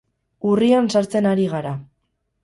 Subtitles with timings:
[0.51, 1.75] Urrian sartzen ari gara.